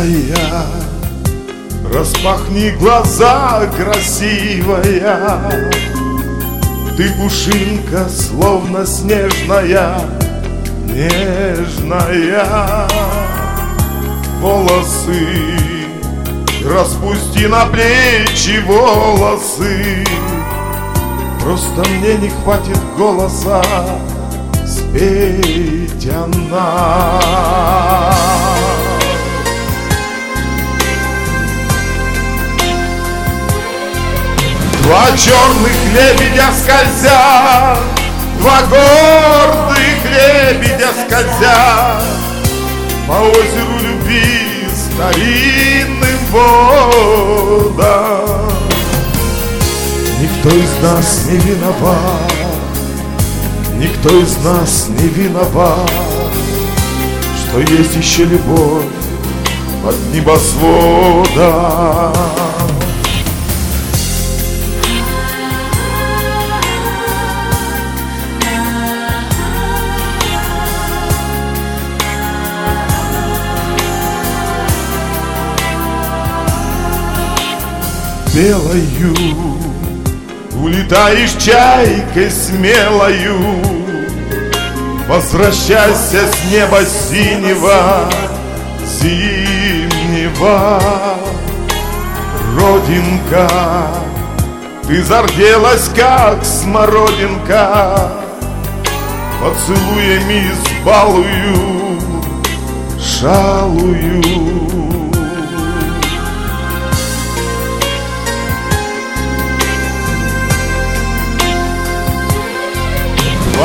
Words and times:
Милая, 0.00 0.64
распахни 1.92 2.70
глаза, 2.70 3.68
красивая. 3.76 5.42
Ты 6.96 7.10
пушинка, 7.12 8.08
словно 8.08 8.86
снежная, 8.86 10.00
нежная. 10.84 12.46
Волосы 14.40 15.26
распусти 16.64 17.46
на 17.46 17.66
плечи 17.66 18.62
волосы. 18.66 20.06
Просто 21.42 21.84
мне 21.90 22.14
не 22.16 22.30
хватит 22.30 22.78
голоса 22.96 23.62
спеть 24.66 26.08
она 26.08 27.20
Два 34.90 35.06
черных 35.16 35.78
лебедя 35.94 36.50
скользят 36.52 37.78
Два 38.40 38.58
гордых 38.62 40.00
лебедя 40.04 40.90
скользят. 41.06 42.02
По 43.06 43.20
озеру 43.20 43.78
любви 43.84 44.66
старинным 44.74 46.18
водам. 46.32 48.50
Никто 50.20 50.50
из 50.56 50.72
нас 50.82 51.26
не 51.26 51.38
виноват 51.38 52.32
Никто 53.76 54.10
из 54.18 54.36
нас 54.38 54.88
не 54.88 55.06
виноват 55.06 55.88
Что 57.38 57.60
есть 57.60 57.94
еще 57.94 58.24
любовь 58.24 58.86
под 59.84 59.94
небосводом 60.12 62.12
белою 78.34 79.14
Улетаешь 80.62 81.32
чайкой 81.42 82.30
смелою. 82.30 83.38
Возвращайся 85.08 86.28
с 86.28 86.52
неба 86.52 86.84
синего 86.84 88.10
Зимнего. 89.00 90.80
Родинка 92.58 93.48
Ты 94.86 95.02
зарделась, 95.02 95.88
как 95.96 96.44
смородинка. 96.44 98.12
Поцелуями 99.40 100.50
сбалую 100.82 101.98
Шалую 103.00 104.49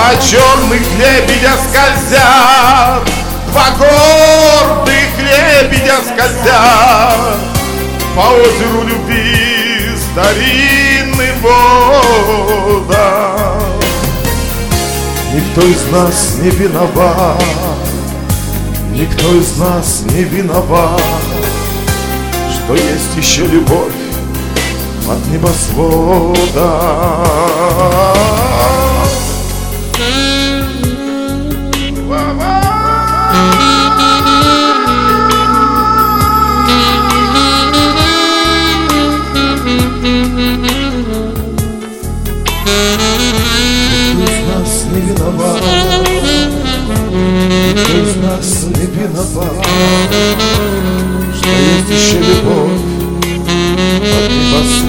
Два 0.00 0.16
черных 0.16 0.80
лебедя 0.98 1.52
скользят 1.58 3.04
Два 3.48 3.66
гордых 3.76 5.10
лебедя 5.18 5.98
скользят. 6.02 7.38
По 8.16 8.30
озеру 8.30 8.82
любви 8.84 9.90
старинным 10.10 11.36
водам 12.62 13.60
Никто 15.34 15.60
из 15.66 15.84
нас 15.92 16.36
не 16.38 16.48
виноват 16.48 17.44
Никто 18.94 19.34
из 19.34 19.58
нас 19.58 20.02
не 20.14 20.24
виноват 20.24 21.02
Что 22.50 22.74
есть 22.74 23.16
еще 23.18 23.44
любовь 23.44 23.92
от 25.06 25.26
небосвода 25.26 26.40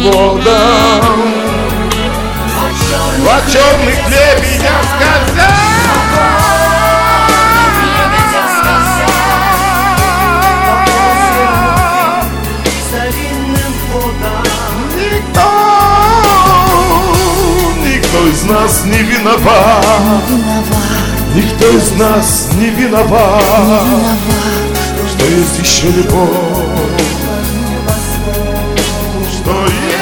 небосводом 0.02 1.22
Два 3.18 3.42
черных 3.52 4.00
лебедя 4.10 4.82
Нас 18.52 18.84
не 18.86 19.02
виноват. 19.04 19.86
Никто 21.34 21.70
из 21.70 21.92
нас 21.94 22.50
не 22.60 22.70
виноват, 22.70 23.42
не 23.86 23.92
виноват 23.92 24.18
Что 25.08 25.26
есть 25.26 25.60
еще 25.60 25.88
любовь 25.88 26.28
Что 29.32 29.66
есть 29.66 30.01